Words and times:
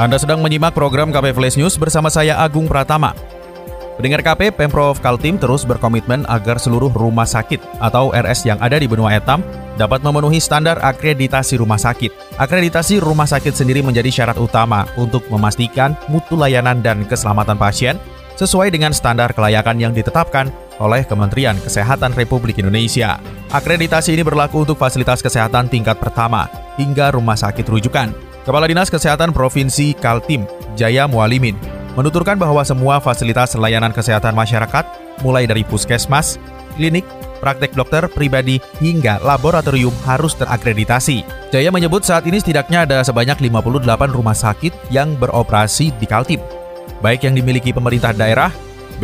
Anda 0.00 0.16
sedang 0.16 0.40
menyimak 0.40 0.72
program 0.72 1.12
KP 1.12 1.36
Flash 1.36 1.60
News 1.60 1.76
bersama 1.76 2.08
saya 2.08 2.40
Agung 2.40 2.64
Pratama. 2.64 3.12
Pendengar 4.00 4.24
KP, 4.24 4.48
Pemprov 4.48 4.96
Kaltim 4.96 5.36
terus 5.36 5.60
berkomitmen 5.68 6.24
agar 6.24 6.56
seluruh 6.56 6.88
rumah 6.88 7.28
sakit 7.28 7.60
atau 7.84 8.08
RS 8.08 8.48
yang 8.48 8.56
ada 8.64 8.80
di 8.80 8.88
benua 8.88 9.12
Etam 9.12 9.44
dapat 9.76 10.00
memenuhi 10.00 10.40
standar 10.40 10.80
akreditasi 10.80 11.60
rumah 11.60 11.76
sakit. 11.76 12.40
Akreditasi 12.40 12.96
rumah 12.96 13.28
sakit 13.28 13.52
sendiri 13.52 13.84
menjadi 13.84 14.08
syarat 14.08 14.40
utama 14.40 14.88
untuk 14.96 15.20
memastikan 15.28 15.92
mutu 16.08 16.32
layanan 16.32 16.80
dan 16.80 17.04
keselamatan 17.04 17.60
pasien 17.60 18.00
sesuai 18.40 18.72
dengan 18.72 18.96
standar 18.96 19.36
kelayakan 19.36 19.76
yang 19.76 19.92
ditetapkan 19.92 20.48
oleh 20.80 21.04
Kementerian 21.04 21.60
Kesehatan 21.60 22.16
Republik 22.16 22.56
Indonesia. 22.56 23.20
Akreditasi 23.52 24.16
ini 24.16 24.24
berlaku 24.24 24.64
untuk 24.64 24.80
fasilitas 24.80 25.20
kesehatan 25.20 25.68
tingkat 25.68 26.00
pertama 26.00 26.48
hingga 26.80 27.12
rumah 27.12 27.36
sakit 27.36 27.68
rujukan. 27.68 28.29
Kepala 28.40 28.64
Dinas 28.64 28.88
Kesehatan 28.88 29.36
Provinsi 29.36 29.92
Kaltim, 29.92 30.48
Jaya 30.72 31.04
Mualimin, 31.04 31.60
menuturkan 31.92 32.40
bahwa 32.40 32.64
semua 32.64 32.96
fasilitas 32.96 33.52
layanan 33.52 33.92
kesehatan 33.92 34.32
masyarakat, 34.32 34.84
mulai 35.20 35.44
dari 35.44 35.60
puskesmas, 35.60 36.40
klinik, 36.72 37.04
praktek 37.44 37.76
dokter 37.76 38.08
pribadi, 38.08 38.56
hingga 38.80 39.20
laboratorium 39.20 39.92
harus 40.08 40.32
terakreditasi. 40.40 41.20
Jaya 41.52 41.68
menyebut 41.68 42.00
saat 42.00 42.24
ini 42.24 42.40
setidaknya 42.40 42.88
ada 42.88 43.04
sebanyak 43.04 43.36
58 43.44 43.84
rumah 44.08 44.36
sakit 44.36 44.72
yang 44.88 45.20
beroperasi 45.20 45.92
di 46.00 46.08
Kaltim, 46.08 46.40
baik 47.04 47.28
yang 47.28 47.36
dimiliki 47.36 47.76
pemerintah 47.76 48.16
daerah, 48.16 48.48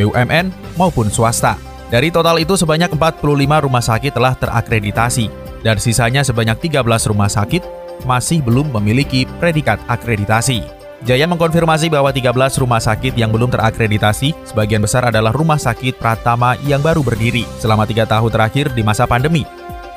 BUMN, 0.01 0.49
maupun 0.81 1.13
swasta. 1.13 1.61
Dari 1.93 2.09
total 2.09 2.41
itu 2.41 2.57
sebanyak 2.57 2.89
45 2.97 3.21
rumah 3.69 3.85
sakit 3.85 4.17
telah 4.17 4.33
terakreditasi, 4.33 5.29
dan 5.61 5.77
sisanya 5.77 6.25
sebanyak 6.25 6.57
13 6.73 6.81
rumah 7.13 7.29
sakit 7.29 7.86
masih 8.05 8.45
belum 8.45 8.75
memiliki 8.77 9.25
predikat 9.39 9.81
akreditasi. 9.89 10.67
Jaya 11.07 11.29
mengkonfirmasi 11.29 11.93
bahwa 11.93 12.11
13 12.11 12.35
rumah 12.59 12.81
sakit 12.81 13.15
yang 13.15 13.31
belum 13.31 13.53
terakreditasi, 13.53 14.33
sebagian 14.49 14.83
besar 14.83 15.07
adalah 15.07 15.31
rumah 15.31 15.61
sakit 15.61 16.01
Pratama 16.01 16.59
yang 16.65 16.81
baru 16.83 17.05
berdiri 17.05 17.47
selama 17.61 17.87
tiga 17.87 18.09
tahun 18.09 18.33
terakhir 18.33 18.73
di 18.73 18.83
masa 18.83 19.05
pandemi, 19.05 19.45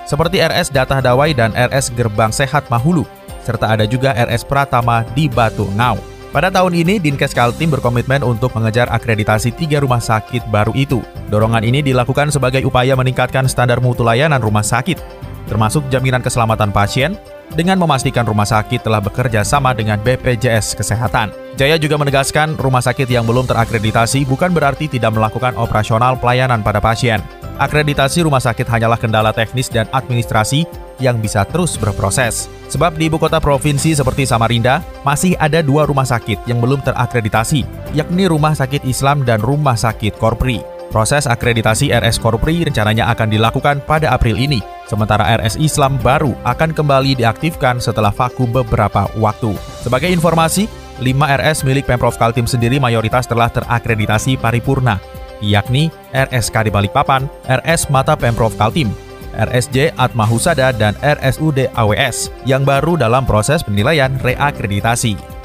seperti 0.09 0.41
RS 0.41 0.73
Datah 0.73 1.05
Dawai 1.05 1.37
dan 1.37 1.53
RS 1.53 1.93
Gerbang 1.93 2.33
Sehat 2.33 2.65
Mahulu, 2.73 3.05
serta 3.45 3.73
ada 3.77 3.85
juga 3.85 4.09
RS 4.17 4.41
Pratama 4.41 5.05
di 5.13 5.29
Batu 5.29 5.69
Ngau. 5.77 6.01
Pada 6.29 6.53
tahun 6.53 6.77
ini, 6.77 7.01
Dinkes 7.01 7.33
Kaltim 7.33 7.73
berkomitmen 7.73 8.21
untuk 8.21 8.53
mengejar 8.53 8.85
akreditasi 8.93 9.49
tiga 9.53 9.81
rumah 9.81 9.97
sakit 9.97 10.45
baru 10.53 10.73
itu. 10.77 11.01
Dorongan 11.33 11.65
ini 11.65 11.81
dilakukan 11.81 12.29
sebagai 12.29 12.61
upaya 12.65 12.93
meningkatkan 12.93 13.49
standar 13.49 13.81
mutu 13.81 14.05
layanan 14.05 14.37
rumah 14.37 14.61
sakit, 14.61 15.01
termasuk 15.49 15.85
jaminan 15.89 16.21
keselamatan 16.21 16.69
pasien, 16.69 17.17
dengan 17.53 17.81
memastikan 17.81 18.25
rumah 18.25 18.45
sakit 18.45 18.85
telah 18.85 19.01
bekerja 19.01 19.41
sama 19.41 19.73
dengan 19.73 19.97
BPJS 20.01 20.77
Kesehatan. 20.77 21.33
Jaya 21.59 21.75
juga 21.75 21.99
menegaskan 21.99 22.55
rumah 22.55 22.79
sakit 22.79 23.09
yang 23.09 23.27
belum 23.27 23.49
terakreditasi 23.49 24.23
bukan 24.23 24.55
berarti 24.55 24.87
tidak 24.87 25.11
melakukan 25.11 25.57
operasional 25.59 26.15
pelayanan 26.15 26.63
pada 26.63 26.79
pasien. 26.79 27.19
Akreditasi 27.59 28.23
rumah 28.23 28.39
sakit 28.39 28.63
hanyalah 28.63 28.95
kendala 28.95 29.35
teknis 29.35 29.67
dan 29.67 29.83
administrasi 29.91 30.63
yang 31.03 31.19
bisa 31.19 31.43
terus 31.43 31.75
berproses. 31.75 32.47
Sebab 32.71 32.95
di 32.95 33.11
ibu 33.11 33.19
kota 33.19 33.43
provinsi 33.43 33.97
seperti 33.97 34.23
Samarinda, 34.23 34.79
masih 35.03 35.35
ada 35.35 35.59
dua 35.59 35.83
rumah 35.83 36.07
sakit 36.07 36.47
yang 36.47 36.63
belum 36.63 36.79
terakreditasi, 36.85 37.65
yakni 37.91 38.31
Rumah 38.31 38.55
Sakit 38.55 38.87
Islam 38.87 39.27
dan 39.27 39.43
Rumah 39.43 39.75
Sakit 39.75 40.15
Korpri. 40.15 40.63
Proses 40.89 41.27
akreditasi 41.27 41.91
RS 41.91 42.17
Korpri 42.23 42.63
rencananya 42.63 43.11
akan 43.11 43.27
dilakukan 43.29 43.83
pada 43.83 44.15
April 44.15 44.39
ini, 44.39 44.63
sementara 44.89 45.37
RS 45.37 45.61
Islam 45.61 46.01
baru 46.01 46.33
akan 46.41 46.73
kembali 46.73 47.21
diaktifkan 47.21 47.77
setelah 47.77 48.09
vakum 48.09 48.49
beberapa 48.49 49.05
waktu. 49.21 49.53
Sebagai 49.85 50.09
informasi, 50.09 50.65
5 50.99 51.05
RS 51.39 51.63
milik 51.63 51.85
Pemprov 51.85 52.17
Kaltim 52.17 52.49
sendiri 52.49 52.81
mayoritas 52.81 53.29
telah 53.29 53.47
terakreditasi 53.53 54.35
paripurna, 54.41 54.97
yakni 55.39 55.93
RSK 56.11 56.67
di 56.67 56.71
Balikpapan, 56.73 57.29
RS 57.45 57.93
Mata 57.93 58.17
Pemprov 58.17 58.57
Kaltim, 58.57 58.91
RSJ 59.37 59.95
Atma 59.95 60.27
Husada, 60.27 60.73
dan 60.75 60.97
RSUD 60.99 61.71
AWS 61.71 62.33
yang 62.43 62.67
baru 62.67 62.99
dalam 62.99 63.23
proses 63.23 63.63
penilaian 63.63 64.11
reakreditasi. 64.19 65.38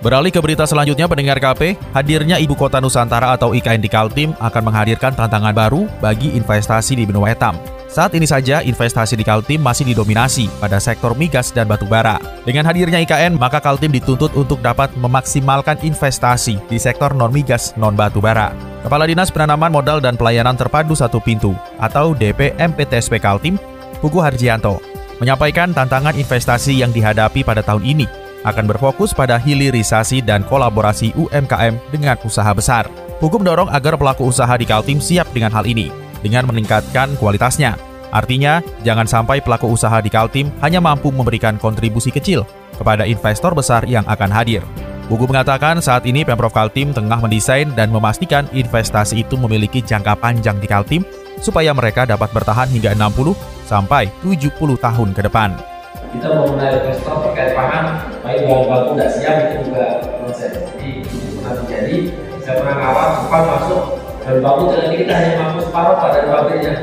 Beralih 0.00 0.32
ke 0.32 0.40
berita 0.40 0.64
selanjutnya, 0.64 1.04
pendengar 1.04 1.36
KP, 1.36 1.76
hadirnya 1.92 2.40
Ibu 2.40 2.56
Kota 2.56 2.80
Nusantara 2.80 3.36
atau 3.36 3.52
IKN 3.52 3.84
di 3.84 3.90
Kaltim 3.92 4.32
akan 4.40 4.72
menghadirkan 4.72 5.12
tantangan 5.12 5.52
baru 5.52 5.84
bagi 6.00 6.32
investasi 6.40 6.96
di 6.96 7.04
benua 7.04 7.36
Etam. 7.36 7.60
Saat 7.84 8.16
ini 8.16 8.24
saja, 8.24 8.64
investasi 8.64 9.12
di 9.12 9.28
Kaltim 9.28 9.60
masih 9.60 9.84
didominasi 9.92 10.48
pada 10.56 10.80
sektor 10.80 11.12
migas 11.12 11.52
dan 11.52 11.68
batu 11.68 11.84
bara. 11.84 12.16
Dengan 12.48 12.64
hadirnya 12.64 12.96
IKN, 13.04 13.36
maka 13.36 13.60
Kaltim 13.60 13.92
dituntut 13.92 14.32
untuk 14.40 14.64
dapat 14.64 14.88
memaksimalkan 14.96 15.76
investasi 15.84 16.56
di 16.72 16.80
sektor 16.80 17.12
non-migas, 17.12 17.76
non-batu 17.76 18.24
bara. 18.24 18.56
Kepala 18.80 19.04
Dinas 19.04 19.28
Penanaman 19.28 19.68
Modal 19.68 20.00
dan 20.00 20.16
Pelayanan 20.16 20.56
Terpadu 20.56 20.96
Satu 20.96 21.20
Pintu 21.20 21.52
atau 21.76 22.16
DP 22.16 22.56
MPTSP 22.56 23.20
Kaltim, 23.20 23.60
Pugu 24.00 24.24
Harjianto, 24.24 24.80
menyampaikan 25.20 25.76
tantangan 25.76 26.16
investasi 26.16 26.80
yang 26.80 26.88
dihadapi 26.88 27.44
pada 27.44 27.60
tahun 27.60 27.84
ini 27.84 28.19
akan 28.44 28.64
berfokus 28.64 29.12
pada 29.12 29.36
hilirisasi 29.36 30.24
dan 30.24 30.44
kolaborasi 30.48 31.12
UMKM 31.16 31.76
dengan 31.92 32.16
usaha 32.24 32.50
besar. 32.56 32.88
Hukum 33.20 33.44
dorong 33.44 33.68
agar 33.68 34.00
pelaku 34.00 34.32
usaha 34.32 34.50
di 34.56 34.64
Kaltim 34.64 34.96
siap 34.96 35.28
dengan 35.36 35.52
hal 35.52 35.68
ini, 35.68 35.92
dengan 36.24 36.48
meningkatkan 36.48 37.12
kualitasnya. 37.20 37.76
Artinya, 38.10 38.64
jangan 38.82 39.06
sampai 39.06 39.44
pelaku 39.44 39.70
usaha 39.70 40.00
di 40.00 40.08
Kaltim 40.08 40.48
hanya 40.64 40.80
mampu 40.80 41.12
memberikan 41.12 41.60
kontribusi 41.60 42.08
kecil 42.08 42.48
kepada 42.80 43.04
investor 43.04 43.52
besar 43.52 43.84
yang 43.84 44.02
akan 44.08 44.32
hadir. 44.32 44.64
Buku 45.12 45.26
mengatakan 45.26 45.82
saat 45.82 46.06
ini 46.06 46.22
Pemprov 46.22 46.54
Kaltim 46.54 46.94
tengah 46.94 47.18
mendesain 47.18 47.66
dan 47.74 47.90
memastikan 47.90 48.46
investasi 48.54 49.26
itu 49.26 49.34
memiliki 49.34 49.82
jangka 49.82 50.16
panjang 50.16 50.56
di 50.62 50.70
Kaltim 50.70 51.02
supaya 51.42 51.74
mereka 51.74 52.06
dapat 52.06 52.30
bertahan 52.30 52.70
hingga 52.70 52.94
60 52.94 53.34
sampai 53.66 54.06
70 54.22 54.54
tahun 54.58 55.10
ke 55.10 55.22
depan 55.26 55.79
kita 56.10 56.26
mau 56.34 56.46
menarik 56.50 56.82
investor 56.82 57.22
terkait 57.30 57.54
pangan, 57.54 58.10
baik 58.26 58.42
bahan 58.50 58.66
baku 58.66 58.90
tidak 58.98 59.10
siap 59.14 59.34
itu 59.46 59.56
juga 59.70 59.84
proses. 60.18 60.52
Jadi 60.58 60.88
itu 61.06 61.26
pernah 61.38 61.54
terjadi. 61.62 61.96
Saya 62.42 62.54
pernah 62.64 62.76
ngawal 62.82 63.08
cepat 63.22 63.42
masuk 63.46 63.82
bahan 64.26 64.38
baku 64.42 64.62
ternyata 64.74 64.96
kita 64.98 65.12
hanya 65.14 65.32
mampu 65.38 65.58
separuh 65.62 65.96
pada 66.02 66.18
pabriknya. 66.26 66.74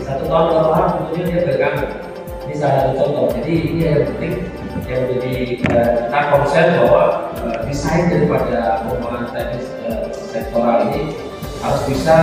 Satu 0.00 0.24
tahun 0.26 0.44
dua 0.54 0.62
tahun 0.70 0.86
kemudian 0.94 1.24
dia 1.26 1.40
bergabung. 1.46 1.92
Ini 2.46 2.54
salah 2.54 2.76
satu 2.82 2.92
contoh. 2.94 3.26
Jadi 3.34 3.52
ini 3.74 3.82
yang 3.82 4.06
penting 4.14 4.34
yang 4.90 5.06
menjadi 5.06 5.34
uh, 5.70 5.90
kita 6.10 6.20
konsen 6.34 6.66
bahwa 6.82 7.04
uh, 7.46 7.58
desain 7.66 8.10
daripada 8.10 8.82
pengembangan 8.86 9.26
teknis 9.34 9.66
uh, 9.86 10.10
sektoral 10.10 10.90
ini 10.90 11.14
harus 11.62 11.82
bisa 11.86 12.16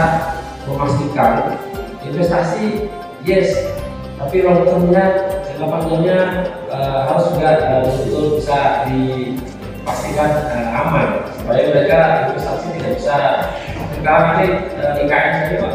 memastikan 0.68 1.56
investasi 2.04 2.92
yes 3.24 3.56
tapi 4.20 4.44
long 4.44 4.68
termnya 4.68 5.27
jangka 5.58 5.74
panjangnya 5.74 6.20
uh, 6.70 7.10
harus 7.10 7.34
juga 7.34 7.50
uh, 7.66 7.82
betul 7.82 8.38
bisa 8.38 8.86
dipastikan 8.86 10.30
uh, 10.54 10.80
aman. 10.86 11.08
Supaya 11.34 11.62
mereka 11.74 12.00
investasi 12.30 12.78
tidak 12.78 12.92
bisa 13.02 13.18
sekarang 13.98 14.24
nanti 14.30 14.48
uh, 14.78 15.02
IKN 15.02 15.32
saja 15.34 15.56
pak. 15.66 15.74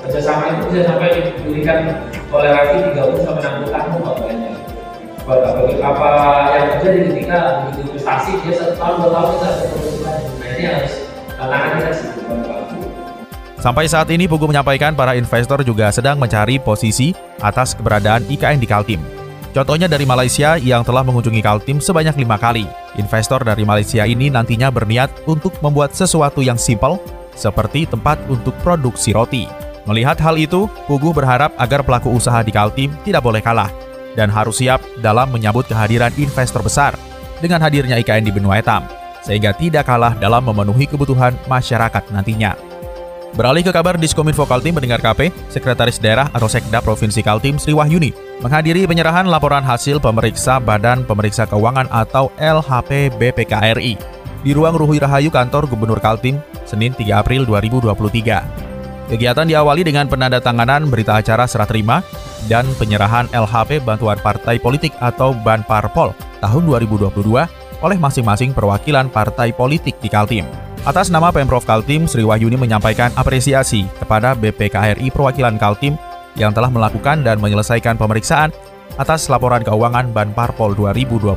Kerjasama 0.00 0.44
itu 0.48 0.62
bisa 0.72 0.80
sampai 0.88 1.08
diberikan 1.36 2.08
toleransi 2.32 2.96
30 2.96 3.28
sampai 3.28 3.44
60 3.44 3.76
tahun 3.76 4.00
pak 4.00 4.14
banyak. 4.24 4.56
Apa 5.84 6.10
yang 6.56 6.66
terjadi 6.80 6.98
ketika 7.12 7.38
begitu 7.68 7.92
investasi 7.92 8.40
dia 8.40 8.56
satu 8.56 8.74
tahun 8.80 8.94
dua 9.04 9.10
tahun 9.12 9.28
kita 9.36 9.48
terus 9.62 9.96
nah 10.02 10.16
ini 10.56 10.62
harus 10.64 10.94
tantangan 11.36 11.70
kita 11.76 11.90
sih 11.92 12.08
Sampai 13.60 13.84
saat 13.92 14.08
ini 14.08 14.24
Pugu 14.24 14.48
menyampaikan 14.48 14.96
para 14.96 15.12
investor 15.12 15.60
juga 15.60 15.92
sedang 15.92 16.16
mencari 16.16 16.56
posisi 16.56 17.12
atas 17.44 17.76
keberadaan 17.76 18.24
IKN 18.24 18.56
di 18.56 18.64
Kaltim. 18.64 19.00
Contohnya 19.52 19.84
dari 19.84 20.08
Malaysia 20.08 20.56
yang 20.56 20.80
telah 20.80 21.04
mengunjungi 21.04 21.44
Kaltim 21.44 21.76
sebanyak 21.76 22.16
lima 22.16 22.40
kali. 22.40 22.64
Investor 22.96 23.44
dari 23.44 23.68
Malaysia 23.68 24.08
ini 24.08 24.32
nantinya 24.32 24.72
berniat 24.72 25.12
untuk 25.28 25.52
membuat 25.60 25.92
sesuatu 25.92 26.40
yang 26.40 26.56
simpel, 26.56 26.96
seperti 27.36 27.84
tempat 27.84 28.16
untuk 28.32 28.56
produksi 28.64 29.12
roti. 29.12 29.44
Melihat 29.84 30.16
hal 30.24 30.40
itu, 30.40 30.64
Pugu 30.88 31.12
berharap 31.12 31.52
agar 31.60 31.84
pelaku 31.84 32.16
usaha 32.16 32.40
di 32.40 32.56
Kaltim 32.56 32.88
tidak 33.04 33.20
boleh 33.20 33.44
kalah 33.44 33.68
dan 34.16 34.32
harus 34.32 34.64
siap 34.64 34.80
dalam 35.04 35.28
menyambut 35.28 35.68
kehadiran 35.68 36.16
investor 36.16 36.64
besar 36.64 36.96
dengan 37.44 37.60
hadirnya 37.60 38.00
IKN 38.00 38.24
di 38.24 38.32
benua 38.32 38.64
etam, 38.64 38.88
sehingga 39.20 39.52
tidak 39.52 39.84
kalah 39.84 40.16
dalam 40.16 40.48
memenuhi 40.48 40.88
kebutuhan 40.88 41.36
masyarakat 41.44 42.08
nantinya. 42.08 42.69
Beralih 43.30 43.62
ke 43.62 43.70
kabar 43.70 43.94
Diskominfo 43.94 44.42
Kaltim 44.42 44.74
mendengar 44.74 44.98
KP, 44.98 45.30
Sekretaris 45.54 46.02
Daerah 46.02 46.26
atau 46.34 46.50
Sekda 46.50 46.82
Provinsi 46.82 47.22
Kaltim 47.22 47.62
Sri 47.62 47.70
Wahyuni 47.70 48.10
menghadiri 48.42 48.82
penyerahan 48.90 49.30
laporan 49.30 49.62
hasil 49.62 50.02
pemeriksa 50.02 50.58
Badan 50.58 51.06
Pemeriksa 51.06 51.46
Keuangan 51.46 51.86
atau 51.94 52.34
LHP 52.42 53.14
BPKRI 53.14 53.94
di 54.42 54.50
ruang 54.50 54.74
Ruhui 54.74 54.98
Rahayu 54.98 55.30
kantor 55.30 55.70
Gubernur 55.70 56.02
Kaltim, 56.02 56.42
Senin 56.66 56.90
3 56.96 57.22
April 57.22 57.46
2023. 57.46 59.14
Kegiatan 59.14 59.46
diawali 59.46 59.82
dengan 59.86 60.06
penandatanganan 60.06 60.86
berita 60.90 61.18
acara 61.18 61.46
serah 61.46 61.66
terima 61.66 62.02
dan 62.50 62.66
penyerahan 62.78 63.30
LHP 63.30 63.82
Bantuan 63.82 64.18
Partai 64.18 64.58
Politik 64.58 64.94
atau 64.98 65.34
Banparpol 65.34 66.14
tahun 66.42 66.62
2022 66.66 67.14
oleh 67.80 67.98
masing-masing 67.98 68.50
perwakilan 68.54 69.06
partai 69.06 69.54
politik 69.54 69.98
di 70.02 70.08
Kaltim. 70.10 70.69
Atas 70.80 71.12
nama 71.12 71.28
Pemprov 71.28 71.68
Kaltim, 71.68 72.08
Sri 72.08 72.24
Wahyuni 72.24 72.56
menyampaikan 72.56 73.12
apresiasi 73.12 73.84
kepada 74.00 74.32
BPKRI 74.32 75.12
perwakilan 75.12 75.60
Kaltim 75.60 76.00
yang 76.40 76.56
telah 76.56 76.72
melakukan 76.72 77.20
dan 77.20 77.36
menyelesaikan 77.36 78.00
pemeriksaan 78.00 78.48
atas 78.96 79.28
laporan 79.28 79.60
keuangan 79.60 80.08
Ban 80.08 80.32
Parpol 80.32 80.72
2022. 80.72 81.36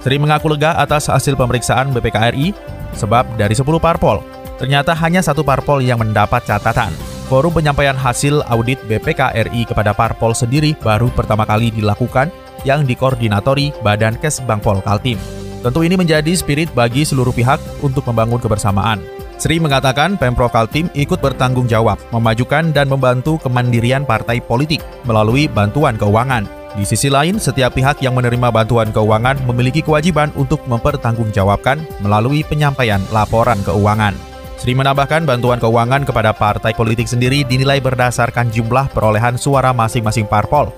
Sri 0.00 0.16
mengaku 0.16 0.56
lega 0.56 0.72
atas 0.80 1.12
hasil 1.12 1.36
pemeriksaan 1.36 1.92
BPKRI 1.92 2.56
sebab 2.96 3.28
dari 3.36 3.52
10 3.52 3.76
parpol, 3.76 4.24
ternyata 4.56 4.96
hanya 4.96 5.20
satu 5.20 5.44
parpol 5.44 5.84
yang 5.84 6.00
mendapat 6.00 6.40
catatan. 6.48 6.96
Forum 7.28 7.52
penyampaian 7.52 7.96
hasil 7.96 8.40
audit 8.48 8.80
BPKRI 8.88 9.68
kepada 9.68 9.92
parpol 9.92 10.32
sendiri 10.32 10.72
baru 10.80 11.12
pertama 11.12 11.44
kali 11.44 11.68
dilakukan 11.68 12.32
yang 12.64 12.88
dikoordinatori 12.88 13.76
Badan 13.84 14.16
Kesbangpol 14.16 14.80
Kaltim. 14.80 15.41
Tentu 15.62 15.86
ini 15.86 15.94
menjadi 15.94 16.34
spirit 16.34 16.74
bagi 16.74 17.06
seluruh 17.06 17.30
pihak 17.30 17.62
untuk 17.86 18.02
membangun 18.10 18.42
kebersamaan. 18.42 18.98
Sri 19.38 19.62
mengatakan 19.62 20.18
Pemprov 20.18 20.50
Kaltim 20.50 20.90
ikut 20.90 21.22
bertanggung 21.22 21.70
jawab, 21.70 22.02
memajukan 22.10 22.74
dan 22.74 22.90
membantu 22.90 23.38
kemandirian 23.38 24.02
partai 24.02 24.42
politik 24.42 24.82
melalui 25.06 25.46
bantuan 25.46 25.94
keuangan. 25.94 26.50
Di 26.74 26.82
sisi 26.82 27.06
lain, 27.06 27.38
setiap 27.38 27.78
pihak 27.78 28.02
yang 28.02 28.18
menerima 28.18 28.50
bantuan 28.50 28.90
keuangan 28.90 29.38
memiliki 29.46 29.86
kewajiban 29.86 30.34
untuk 30.34 30.62
mempertanggungjawabkan 30.66 31.78
melalui 32.02 32.42
penyampaian 32.42 33.02
laporan 33.14 33.58
keuangan. 33.62 34.18
Sri 34.58 34.74
menambahkan 34.74 35.26
bantuan 35.26 35.62
keuangan 35.62 36.02
kepada 36.02 36.34
partai 36.34 36.74
politik 36.74 37.06
sendiri 37.06 37.46
dinilai 37.46 37.78
berdasarkan 37.78 38.50
jumlah 38.50 38.90
perolehan 38.94 39.34
suara 39.38 39.74
masing-masing 39.74 40.26
parpol 40.26 40.70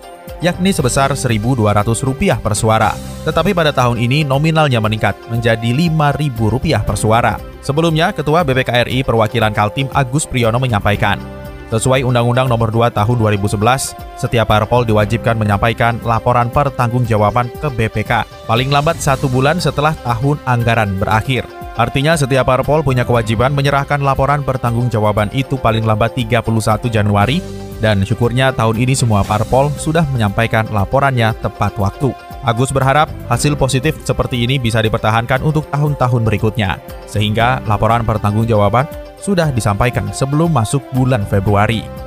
yakni 0.44 0.70
sebesar 0.70 1.12
Rp1.200 1.16 2.40
per 2.40 2.52
suara. 2.52 2.92
Tetapi 3.24 3.56
pada 3.56 3.72
tahun 3.72 3.96
ini 3.96 4.22
nominalnya 4.22 4.78
meningkat 4.78 5.16
menjadi 5.32 5.64
Rp5.000 5.64 6.84
per 6.84 6.96
suara. 7.00 7.34
Sebelumnya, 7.64 8.12
Ketua 8.12 8.44
BPKRI 8.44 9.00
Perwakilan 9.08 9.56
Kaltim 9.56 9.88
Agus 9.96 10.28
Priyono 10.28 10.60
menyampaikan, 10.60 11.16
Sesuai 11.72 12.04
Undang-Undang 12.04 12.46
Nomor 12.52 12.68
2 12.68 12.92
Tahun 12.92 13.16
2011, 13.16 13.96
setiap 14.20 14.46
parpol 14.46 14.84
diwajibkan 14.84 15.34
menyampaikan 15.34 15.96
laporan 16.04 16.52
pertanggungjawaban 16.52 17.48
ke 17.56 17.66
BPK 17.72 18.28
paling 18.44 18.68
lambat 18.68 19.00
satu 19.00 19.26
bulan 19.32 19.58
setelah 19.58 19.96
tahun 20.04 20.38
anggaran 20.44 21.00
berakhir. 21.00 21.48
Artinya 21.74 22.14
setiap 22.14 22.46
parpol 22.46 22.86
punya 22.86 23.02
kewajiban 23.02 23.50
menyerahkan 23.50 23.98
laporan 23.98 24.46
pertanggungjawaban 24.46 25.34
itu 25.34 25.58
paling 25.58 25.82
lambat 25.82 26.14
31 26.14 26.46
Januari 26.86 27.42
dan 27.78 28.02
syukurnya 28.02 28.54
tahun 28.54 28.76
ini 28.78 28.94
semua 28.94 29.22
parpol 29.26 29.70
sudah 29.78 30.04
menyampaikan 30.12 30.68
laporannya 30.70 31.34
tepat 31.40 31.74
waktu. 31.80 32.10
Agus 32.44 32.70
berharap 32.70 33.08
hasil 33.32 33.56
positif 33.56 33.96
seperti 34.04 34.44
ini 34.44 34.60
bisa 34.60 34.84
dipertahankan 34.84 35.40
untuk 35.40 35.64
tahun-tahun 35.72 36.22
berikutnya, 36.28 36.76
sehingga 37.08 37.64
laporan 37.64 38.04
pertanggungjawaban 38.04 38.84
sudah 39.16 39.48
disampaikan 39.48 40.12
sebelum 40.12 40.52
masuk 40.52 40.84
bulan 40.92 41.24
Februari. 41.24 42.04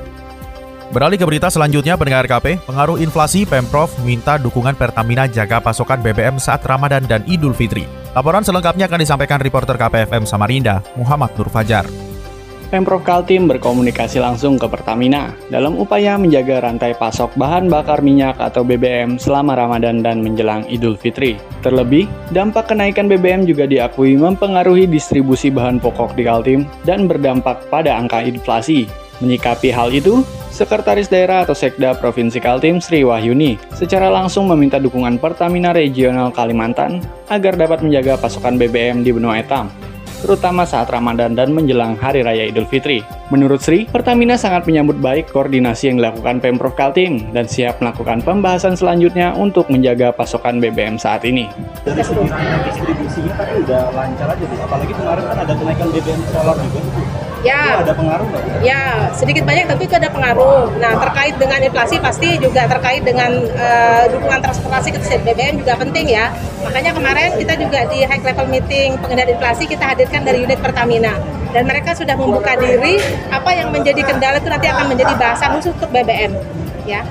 Beralih 0.88 1.20
ke 1.20 1.26
berita 1.28 1.52
selanjutnya, 1.52 2.00
pendengar 2.00 2.24
KP, 2.24 2.64
pengaruh 2.64 2.96
inflasi 2.96 3.44
Pemprov 3.44 3.92
minta 4.08 4.40
dukungan 4.40 4.72
Pertamina 4.72 5.28
jaga 5.28 5.60
pasokan 5.60 6.00
BBM 6.00 6.40
saat 6.40 6.64
Ramadan 6.64 7.04
dan 7.04 7.20
Idul 7.28 7.52
Fitri. 7.52 7.84
Laporan 8.16 8.40
selengkapnya 8.40 8.88
akan 8.88 9.04
disampaikan 9.04 9.36
reporter 9.36 9.76
KPFM 9.76 10.24
Samarinda, 10.24 10.80
Muhammad 10.96 11.36
Nur 11.36 11.52
Fajar. 11.52 12.07
Pemprov 12.68 13.00
Kaltim 13.00 13.48
berkomunikasi 13.48 14.20
langsung 14.20 14.60
ke 14.60 14.68
Pertamina 14.68 15.32
dalam 15.48 15.80
upaya 15.80 16.20
menjaga 16.20 16.60
rantai 16.60 16.92
pasok 16.92 17.32
bahan 17.40 17.64
bakar 17.64 18.04
minyak 18.04 18.36
atau 18.36 18.60
BBM 18.60 19.16
selama 19.16 19.56
Ramadan 19.56 20.04
dan 20.04 20.20
menjelang 20.20 20.68
Idul 20.68 21.00
Fitri. 21.00 21.40
Terlebih, 21.64 22.04
dampak 22.28 22.68
kenaikan 22.68 23.08
BBM 23.08 23.48
juga 23.48 23.64
diakui 23.64 24.20
mempengaruhi 24.20 24.84
distribusi 24.84 25.48
bahan 25.48 25.80
pokok 25.80 26.12
di 26.12 26.28
Kaltim 26.28 26.68
dan 26.84 27.08
berdampak 27.08 27.72
pada 27.72 27.96
angka 27.96 28.20
inflasi. 28.20 28.84
Menyikapi 29.24 29.72
hal 29.72 29.88
itu, 29.88 30.20
Sekretaris 30.52 31.08
Daerah 31.08 31.48
atau 31.48 31.56
Sekda 31.56 31.96
Provinsi 31.96 32.36
Kaltim 32.36 32.84
Sri 32.84 33.00
Wahyuni 33.00 33.56
secara 33.72 34.12
langsung 34.12 34.44
meminta 34.44 34.76
dukungan 34.76 35.16
Pertamina 35.16 35.72
Regional 35.72 36.28
Kalimantan 36.36 37.00
agar 37.32 37.56
dapat 37.56 37.80
menjaga 37.80 38.20
pasokan 38.20 38.60
BBM 38.60 39.00
di 39.00 39.10
benua 39.16 39.40
etam 39.40 39.87
terutama 40.20 40.66
saat 40.66 40.90
Ramadan 40.90 41.38
dan 41.38 41.54
menjelang 41.54 41.94
Hari 41.94 42.26
Raya 42.26 42.50
Idul 42.50 42.66
Fitri. 42.66 43.00
Menurut 43.28 43.60
Sri, 43.60 43.84
Pertamina 43.86 44.40
sangat 44.40 44.64
menyambut 44.64 44.98
baik 44.98 45.30
koordinasi 45.30 45.92
yang 45.92 45.96
dilakukan 46.00 46.40
Pemprov 46.40 46.74
Kaltim 46.74 47.28
dan 47.36 47.44
siap 47.46 47.78
melakukan 47.78 48.24
pembahasan 48.24 48.74
selanjutnya 48.74 49.36
untuk 49.36 49.68
menjaga 49.68 50.10
pasokan 50.10 50.58
BBM 50.58 50.96
saat 50.96 51.22
ini. 51.28 51.46
Dari 51.84 52.00
segi 52.00 52.24
distribusinya 52.72 53.32
tadi 53.36 53.52
udah 53.62 53.82
lancar 53.92 54.28
aja, 54.32 54.44
apalagi 54.64 54.92
kemarin 54.96 55.24
kan 55.28 55.38
ada 55.44 55.52
kenaikan 55.54 55.88
BBM 55.92 56.22
solar 56.32 56.56
juga. 56.56 56.80
Ya. 57.46 57.78
Itu 57.78 57.86
ada 57.86 57.94
pengaruh 57.94 58.26
nggak? 58.26 58.42
Ya, 58.66 58.82
sedikit 59.14 59.46
banyak 59.46 59.70
tentu 59.70 59.82
itu 59.86 59.94
ada 59.94 60.10
pengaruh. 60.10 60.74
Nah, 60.82 60.92
terkait 60.98 61.34
dengan 61.38 61.60
inflasi 61.62 61.96
pasti 62.02 62.28
juga 62.42 62.66
terkait 62.66 63.06
dengan 63.06 63.30
uh, 63.54 64.04
dukungan 64.10 64.40
transportasi 64.42 64.94
ke 64.94 64.98
BBM 65.22 65.62
juga 65.62 65.78
penting 65.78 66.06
ya. 66.10 66.34
Makanya 66.66 66.90
kemarin 66.98 67.30
kita 67.38 67.54
juga 67.54 67.86
di 67.86 68.02
high 68.02 68.22
level 68.22 68.46
meeting 68.50 68.98
pengendalian 68.98 69.38
inflasi 69.38 69.64
kita 69.70 69.84
hadirkan 69.94 70.26
dari 70.26 70.42
unit 70.42 70.58
Pertamina 70.58 71.14
dan 71.54 71.64
mereka 71.64 71.96
sudah 71.96 72.18
membuka 72.18 72.58
diri 72.58 73.00
apa 73.32 73.50
yang 73.54 73.72
menjadi 73.72 74.04
kendala 74.04 74.36
itu 74.36 74.50
nanti 74.50 74.66
akan 74.68 74.86
menjadi 74.90 75.14
bahasan 75.16 75.48
khusus 75.56 75.72
untuk 75.78 75.90
BBM 75.94 76.34
ya. 76.84 77.06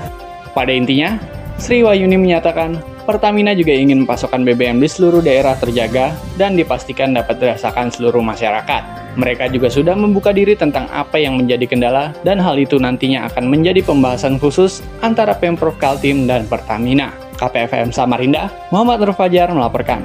Pada 0.52 0.74
intinya, 0.74 1.16
Sri 1.62 1.86
Wahyuni 1.86 2.18
menyatakan 2.18 2.82
Pertamina 3.08 3.56
juga 3.56 3.72
ingin 3.72 4.04
pasokan 4.04 4.44
BBM 4.44 4.84
di 4.84 4.92
seluruh 4.92 5.24
daerah 5.24 5.56
terjaga 5.56 6.12
dan 6.36 6.60
dipastikan 6.60 7.16
dapat 7.16 7.40
dirasakan 7.40 7.88
seluruh 7.88 8.20
masyarakat. 8.20 9.16
Mereka 9.16 9.48
juga 9.48 9.72
sudah 9.72 9.96
membuka 9.96 10.36
diri 10.36 10.60
tentang 10.60 10.92
apa 10.92 11.16
yang 11.16 11.40
menjadi 11.40 11.72
kendala 11.72 12.12
dan 12.28 12.36
hal 12.44 12.60
itu 12.60 12.76
nantinya 12.76 13.24
akan 13.32 13.48
menjadi 13.48 13.80
pembahasan 13.80 14.36
khusus 14.36 14.84
antara 15.00 15.32
Pemprov 15.40 15.80
Kaltim 15.80 16.28
dan 16.28 16.52
Pertamina. 16.52 17.16
KPFM 17.40 17.96
Samarinda, 17.96 18.52
Muhammad 18.76 19.08
Nur 19.08 19.16
Fajar 19.16 19.56
melaporkan. 19.56 20.04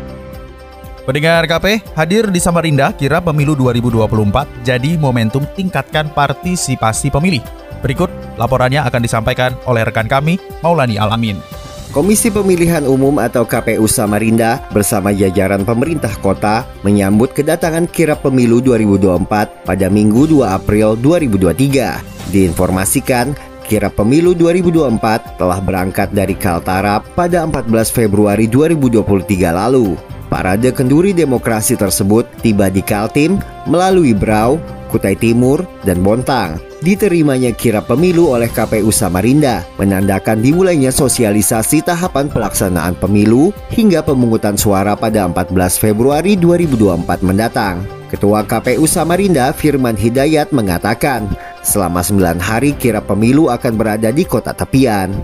Pendengar 1.02 1.42
KP, 1.50 1.82
hadir 1.98 2.30
di 2.30 2.38
Samarinda 2.38 2.94
kira 2.94 3.18
pemilu 3.18 3.58
2024 3.58 4.62
jadi 4.62 4.94
momentum 4.94 5.42
tingkatkan 5.58 6.06
partisipasi 6.14 7.10
pemilih. 7.10 7.42
Berikut 7.82 8.14
laporannya 8.38 8.86
akan 8.86 9.02
disampaikan 9.02 9.58
oleh 9.66 9.82
rekan 9.82 10.06
kami, 10.06 10.38
Maulani 10.62 11.02
Alamin. 11.02 11.61
Komisi 11.92 12.32
Pemilihan 12.32 12.88
Umum 12.88 13.20
atau 13.20 13.44
KPU 13.44 13.84
Samarinda 13.84 14.64
bersama 14.72 15.12
jajaran 15.12 15.60
pemerintah 15.60 16.16
kota 16.24 16.64
menyambut 16.80 17.36
kedatangan 17.36 17.84
kirap 17.84 18.24
pemilu 18.24 18.64
2024 18.64 19.68
pada 19.68 19.86
Minggu 19.92 20.24
2 20.24 20.56
April 20.56 20.96
2023. 20.96 22.32
Diinformasikan, 22.32 23.36
kirap 23.68 23.92
pemilu 24.00 24.32
2024 24.32 25.36
telah 25.36 25.60
berangkat 25.60 26.08
dari 26.16 26.32
Kaltara 26.32 27.04
pada 27.12 27.44
14 27.44 27.68
Februari 27.92 28.48
2023 28.48 29.52
lalu. 29.52 29.92
Parade 30.32 30.72
kenduri 30.72 31.12
demokrasi 31.12 31.76
tersebut 31.76 32.24
tiba 32.40 32.72
di 32.72 32.80
Kaltim 32.80 33.36
melalui 33.68 34.16
Brau, 34.16 34.56
Kutai 34.88 35.12
Timur, 35.12 35.60
dan 35.84 36.00
Bontang 36.00 36.71
diterimanya 36.82 37.54
kira 37.54 37.80
pemilu 37.80 38.34
oleh 38.34 38.50
KPU 38.50 38.90
Samarinda, 38.90 39.62
menandakan 39.78 40.42
dimulainya 40.42 40.90
sosialisasi 40.90 41.86
tahapan 41.86 42.26
pelaksanaan 42.28 42.98
pemilu 42.98 43.54
hingga 43.70 44.02
pemungutan 44.02 44.58
suara 44.58 44.98
pada 44.98 45.24
14 45.24 45.78
Februari 45.78 46.34
2024 46.34 47.22
mendatang. 47.22 47.86
Ketua 48.10 48.44
KPU 48.44 48.84
Samarinda 48.84 49.54
Firman 49.56 49.96
Hidayat 49.96 50.52
mengatakan, 50.52 51.30
selama 51.64 52.04
9 52.04 52.36
hari 52.42 52.76
kira 52.76 53.00
pemilu 53.00 53.48
akan 53.48 53.72
berada 53.78 54.12
di 54.12 54.26
kota 54.28 54.52
tepian. 54.52 55.14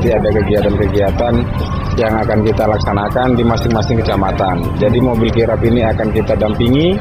Jadi 0.00 0.08
ada 0.08 0.28
kegiatan-kegiatan 0.32 1.34
yang 2.00 2.14
akan 2.16 2.38
kita 2.48 2.64
laksanakan 2.64 3.36
di 3.36 3.44
masing-masing 3.44 4.00
kecamatan. 4.00 4.64
Jadi 4.80 4.98
mobil 5.04 5.28
kirap 5.28 5.60
ini 5.60 5.84
akan 5.84 6.08
kita 6.16 6.32
dampingi 6.40 6.96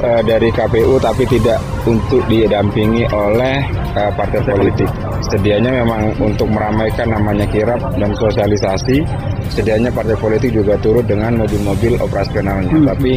uh, 0.00 0.22
dari 0.24 0.48
KPU 0.48 0.96
tapi 0.96 1.28
tidak 1.28 1.60
untuk 1.84 2.22
didampingi 2.30 3.04
oleh 3.12 3.60
uh, 3.98 4.10
partai 4.16 4.40
politik. 4.40 4.88
Sedianya 5.28 5.84
memang 5.84 6.12
untuk 6.18 6.48
meramaikan 6.50 7.12
namanya 7.12 7.46
kirap 7.48 7.80
dan 8.00 8.10
sosialisasi, 8.16 9.04
sedianya 9.52 9.92
partai 9.92 10.16
politik 10.16 10.50
juga 10.52 10.78
turut 10.80 11.04
dengan 11.04 11.36
mobil-mobil 11.36 12.00
operasionalnya. 12.00 12.72
Hmm. 12.72 12.86
Tapi 12.88 13.12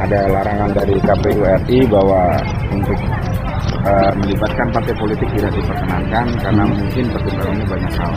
ada 0.00 0.28
larangan 0.32 0.70
dari 0.72 0.96
KPU 1.00 1.40
RI 1.44 1.78
bahwa 1.88 2.40
untuk 2.72 2.98
uh, 3.84 4.12
melibatkan 4.20 4.66
partai 4.72 4.94
politik 4.96 5.28
tidak 5.36 5.52
diperkenankan 5.56 6.26
karena 6.40 6.62
hmm. 6.64 6.74
mungkin 6.76 7.04
pertimbangannya 7.12 7.66
banyak 7.68 7.92
hal. 7.98 8.14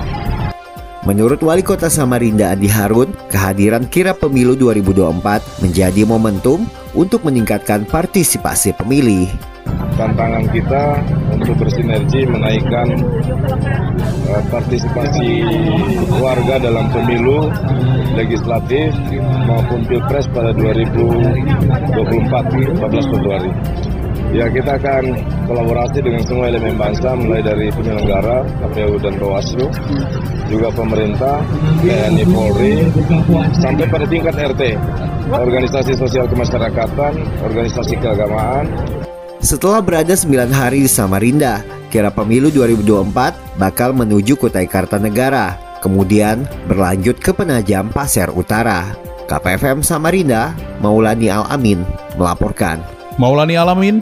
Menurut 1.04 1.44
Wali 1.44 1.60
Kota 1.60 1.92
Samarinda 1.92 2.56
Andi 2.56 2.72
Harun, 2.72 3.12
kehadiran 3.28 3.92
kirap 3.92 4.24
pemilu 4.24 4.56
2024 4.56 5.60
menjadi 5.60 6.08
momentum 6.08 6.64
untuk 6.96 7.28
meningkatkan 7.28 7.84
partisipasi 7.84 8.72
pemilih. 8.80 9.28
Tantangan 10.00 10.48
kita 10.48 11.04
untuk 11.36 11.60
bersinergi 11.60 12.24
menaikkan 12.24 13.04
uh, 14.32 14.44
partisipasi 14.48 15.44
warga 16.24 16.64
dalam 16.64 16.88
pemilu 16.96 17.52
legislatif 18.16 18.96
maupun 19.44 19.84
pilpres 19.84 20.32
pada 20.32 20.56
2024 20.56 22.80
14 22.80 23.12
Februari. 23.12 23.52
Ya 24.34 24.50
kita 24.50 24.82
akan 24.82 25.14
kolaborasi 25.46 26.02
dengan 26.02 26.26
semua 26.26 26.50
elemen 26.50 26.74
bangsa 26.74 27.14
mulai 27.14 27.46
dari 27.46 27.70
penyelenggara 27.70 28.42
KPU 28.66 28.98
dan 28.98 29.14
Bawaslu, 29.22 29.70
juga 30.50 30.74
pemerintah, 30.74 31.38
TNI 31.86 32.26
Polri, 32.34 32.82
sampai 33.62 33.86
pada 33.86 34.10
tingkat 34.10 34.34
RT, 34.34 34.74
organisasi 35.30 35.94
sosial 35.94 36.26
kemasyarakatan, 36.26 37.14
organisasi 37.46 37.94
keagamaan. 38.02 38.66
Setelah 39.38 39.86
berada 39.86 40.18
9 40.18 40.50
hari 40.50 40.82
di 40.82 40.90
Samarinda, 40.90 41.62
kira 41.94 42.10
pemilu 42.10 42.50
2024 42.50 43.62
bakal 43.62 43.94
menuju 43.94 44.34
Kutai 44.34 44.66
Kartanegara, 44.66 45.78
kemudian 45.86 46.50
berlanjut 46.66 47.22
ke 47.22 47.38
Penajam 47.38 47.94
Pasir 47.94 48.34
Utara. 48.34 48.98
KPFM 49.30 49.86
Samarinda, 49.86 50.58
Maulani 50.82 51.30
Al-Amin 51.30 51.86
melaporkan. 52.18 52.82
Maulani 53.22 53.54
Alamin, 53.54 54.02